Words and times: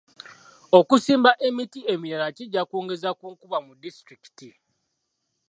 Okusimba 0.79 1.31
emiti 1.47 1.79
emirala 1.93 2.27
kijja 2.37 2.61
kwongeza 2.69 3.09
ku 3.19 3.25
nkuba 3.33 3.57
mu 3.65 3.73
disitulikiti. 3.81 4.49